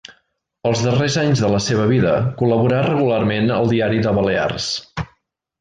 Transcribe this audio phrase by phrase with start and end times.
[0.69, 4.75] Els darrers anys de la seva vida col·laborà regularment al Diari de Balears.